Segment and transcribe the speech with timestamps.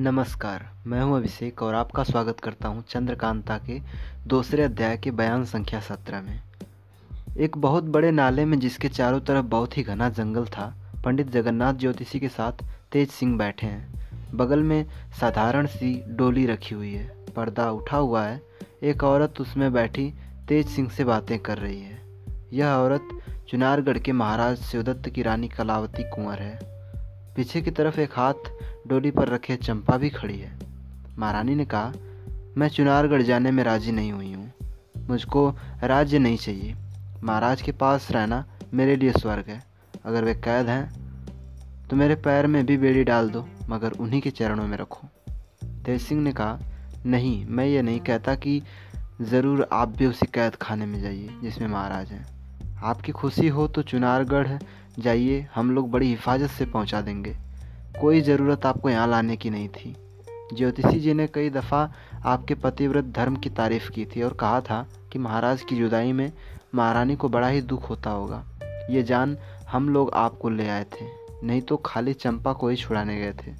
[0.00, 3.78] नमस्कार, मैं हूँ अभिषेक और आपका स्वागत करता हूँ चंद्रकांता के
[4.26, 6.40] दूसरे अध्याय के बयान संख्या सत्रह में।
[7.36, 10.72] एक बहुत बड़े नाले में जिसके चारों तरफ़ बहुत ही घना जंगल था,
[11.04, 14.86] पंडित जगन्नाथ ज्योतिषी के साथ तेज सिंह बैठे हैं। बगल में
[15.20, 18.40] साधारण सी डोली रखी हुई है, पर्दा उठा हुआ है,
[18.82, 20.12] एक औरत उसमें बैठी
[20.48, 22.02] तेज सिंह से बातें कर रही है।
[22.52, 23.08] यह औरत
[23.48, 26.79] चुनारगढ़ के महाराज शिवदत्त की रानी कलावती कुंवर है।
[27.36, 28.50] पीछे की तरफ़ एक हाथ
[28.88, 30.52] डोली पर रखे चंपा भी खड़ी है।
[31.18, 31.92] महारानी ने कहा,
[32.56, 34.52] मैं चुनारगढ़ जाने में राज़ी नहीं हुई हूँ।
[35.08, 35.48] मुझको
[35.84, 36.74] राज्य नहीं चाहिए।
[37.22, 39.62] महाराज के पास रहना मेरे लिए स्वर्ग है।
[40.04, 44.30] अगर वे कैद हैं तो मेरे पैर में भी बेड़ी डाल दो, मगर उन्हीं के
[44.30, 45.06] चरणों में रखो।
[45.84, 46.58] तेज सिंह ने कहा,
[47.06, 48.62] नहीं, मैं ये नहीं कहता कि
[49.22, 52.26] ज़रूर आप भी उसी कैद खाने में जाइए, जिसमें महाराज हैं।
[52.82, 54.48] आपकी खुशी हो तो चुनारगढ़
[55.00, 57.34] जाइए, हम लोग बड़ी हिफाजत से पहुँचा देंगे।
[58.00, 59.94] कोई ज़रूरत आपको यहाँ लाने की नहीं थी।
[60.54, 61.82] ज्योतिषी जी ने कई दफ़ा
[62.24, 66.32] आपके पतिव्रत धर्म की तारीफ़ की थी और कहा था कि महाराज की जुदाई में
[66.74, 68.44] महारानी को बड़ा ही दुख होता होगा।
[68.90, 69.36] ये जान
[69.68, 71.06] हम लोग आपको ले आए थे,
[71.44, 73.52] नहीं तो खाली चंपा को ही छुड़ाने गए थे।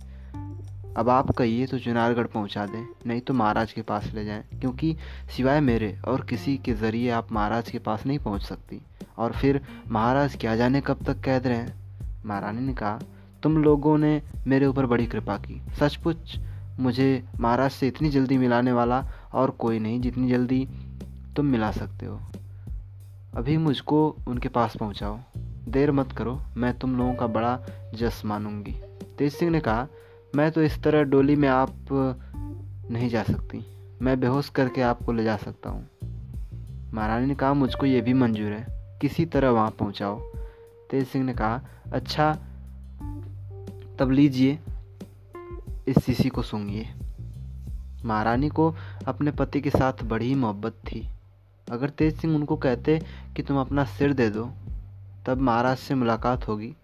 [0.97, 4.97] अब आप कहिए तो चुनारगढ़ पहुँचा दें, नहीं तो महाराज के पास ले जाएँ, क्योंकि
[5.37, 8.81] सिवाय मेरे और किसी के ज़रिए आप महाराज के पास नहीं पहुँच सकती।
[9.19, 11.67] और फिर, महाराज क्या जाने कब तक कैद रहे?
[12.27, 12.99] महारानी ने कहा,
[13.43, 16.39] तुम लोगों ने मेरे ऊपर बड़ी कृपा की। सचमुच,
[16.81, 20.69] मुझे महाराज से इतनी जल्दी मिलाने वाला और कोई नहीं जितनी जल्दी
[21.37, 22.21] तुम मिला सकते हो।
[23.35, 25.19] अभी मुझको उनके पास पहुंचाओ।
[25.69, 27.59] देर मत करो, मैं तुम लोगों का बड़ा
[27.95, 28.75] जस मानूँगी।
[29.19, 29.87] तेज सिंह ने कहा
[30.37, 31.71] मैं तो इस तरह डोली में आप
[32.91, 33.65] नहीं जा सकती।
[34.03, 35.89] मैं बेहोश करके आपको ले जा सकता हूँ।
[36.95, 40.21] महारानी ने कहा, मुझको ये भी मंजूर है। किसी तरह वहाँ पहुँचाओ।
[40.91, 41.61] तेज सिंह ने कहा
[41.93, 42.33] अच्छा
[43.99, 44.59] तब लीजिए।
[45.89, 46.89] इस शीशी को सूंघिए।
[48.05, 48.75] महारानी को
[49.07, 51.09] अपने पति के साथ बड़ी मोहब्बत थी।
[51.69, 53.01] अगर तेज सिंह उनको कहते
[53.37, 54.51] कि तुम अपना सिर दे दो,
[55.27, 56.75] तब महाराज से मुलाकात होगी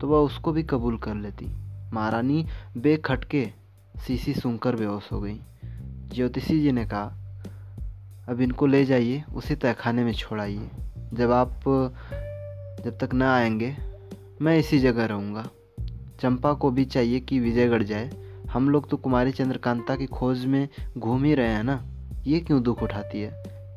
[0.00, 1.46] तो वह उसको भी कबूल कर लेती।
[1.94, 2.46] महारानी
[2.76, 3.50] बेखटके
[4.06, 5.40] शीशी सूंघकर बेहोश हो गई।
[6.12, 7.14] ज्योतिषी जी ने कहा,
[8.28, 10.68] अब इनको ले जाइए, उसी तहखाने में छोड़ाइए
[11.12, 11.50] जब आप,
[12.84, 13.76] जब तक ना आएँगे,
[14.42, 15.48] मैं इसी जगह रहूँगा।
[16.20, 18.10] चंपा को भी चाहिए कि विजयगढ़ जाए।
[18.50, 20.68] हम लोग तो कुमारी चंद्रकांता की खोज में
[20.98, 21.86] घूम ही रहे हैं ना।
[22.26, 23.30] ये क्यों दुख उठाती है?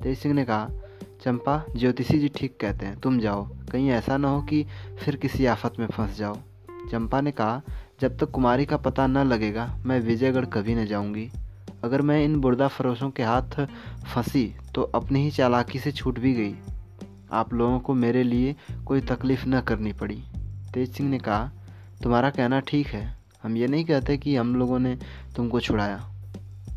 [0.04, 0.70] तेज सिंह ने कहा,
[1.24, 4.66] चंपा, ज्योतिषी जी ठीक कहते हैं। तुम जाओ। कहीं ऐसा ना हो कि
[5.00, 6.38] फिर किसी आफत में फंस जाओ।
[6.92, 7.62] चंपा ने कहा,
[8.02, 11.30] जब तक कुमारी का पता न लगेगा, मैं विजयगढ़ कभी न जाऊँगी।
[11.84, 13.66] अगर मैं इन बुर्दा फरोशों के हाथ
[14.14, 16.56] फंसी तो अपनी ही चालाकी से छूट भी गई।
[17.32, 18.56] आप लोगों को मेरे लिए
[18.86, 20.22] कोई तकलीफ़ न करनी पड़ी।
[20.74, 21.52] तेज सिंह ने कहा,
[22.04, 23.06] तुम्हारा कहना ठीक है।
[23.44, 24.98] हम ये नहीं कहते कि हम लोगों ने
[25.36, 25.98] तुमको छुड़ाया।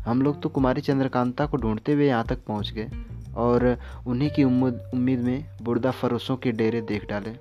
[0.05, 2.89] हम लोग तो कुमारी चंद्रकांता को ढूंढते हुए यहाँ तक पहुँच गए
[3.37, 3.65] और
[4.07, 7.35] उन्हीं की उम्मीद उम्मीद में बुर्दा फरोशों के डेरे देख डाले।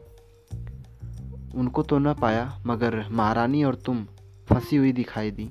[1.54, 4.06] उनको तो न पाया, मगर महारानी और तुम
[4.48, 5.50] फंसी हुई दिखाई दी।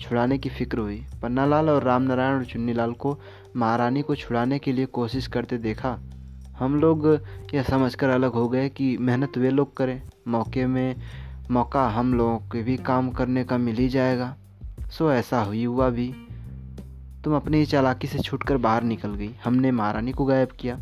[0.00, 3.20] छुड़ाने की फ़िक्र हुई। पन्नालाल और रामनारायण और चुन्नीलाल को
[3.56, 5.98] महारानी को छुड़ाने के लिए कोशिश करते देखा।
[6.58, 7.20] हम लोग
[7.54, 10.96] यह समझकर अलग हो गए कि मेहनत वे लोग करें। मौके में
[11.50, 14.36] मौका हम लोगों के भी काम करने का मिल ही जाएगा।
[14.90, 16.14] सो ऐसा हुई हुआ भी।
[17.24, 20.76] तुम अपनी चालाकी से छूटकर बाहर निकल गई। हमने महारानी को गायब किया।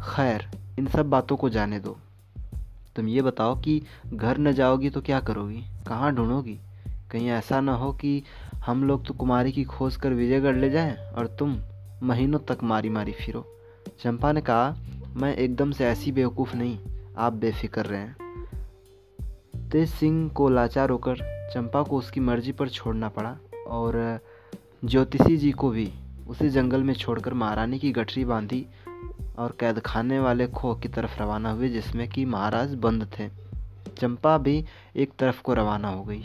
[0.00, 1.98] खैर, इन सब बातों को जाने दो।
[2.96, 5.62] तुम ये बताओ कि घर न जाओगी तो क्या करोगी?
[5.86, 6.58] कहाँ ढूंढोगी?
[7.10, 8.22] कहीं ऐसा ना हो कि
[8.66, 11.58] हम लोग तो कुमारी की खोज कर विजयगढ़ ले जाएँ और तुम
[12.02, 13.44] महीनों तक मारी मारी फिरो।
[14.00, 14.76] चंपा ने कहा,
[15.16, 16.78] मैं एकदम से ऐसी बेवकूफ़ नहीं,
[17.16, 18.14] आप बेफिक्र रहें।
[19.70, 21.16] तेज सिंह को लाचार होकर
[21.54, 23.36] चंपा को उसकी मर्ज़ी पर छोड़ना पड़ा
[23.68, 24.20] और
[24.84, 25.92] ज्योतिषी जी को भी
[26.28, 28.66] उसे जंगल में छोड़कर महारानी की गठरी बांधी
[29.38, 33.28] और कैद खाने वाले खो की तरफ़ रवाना हुए, जिसमें कि महाराज बंद थे।
[33.98, 34.64] चंपा भी
[34.96, 36.22] एक तरफ़ को रवाना हो गई।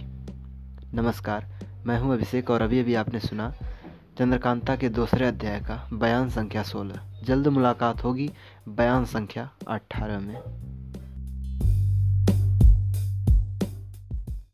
[0.93, 1.47] नमस्कार,
[1.85, 3.53] मैं हूँ अभिषेक और अभी अभी आपने सुना
[4.17, 8.31] चंद्रकांता के दूसरे अध्याय का बयान संख्या सोलह। जल्द मुलाकात होगी
[8.67, 10.76] बयान संख्या अट्ठारह में।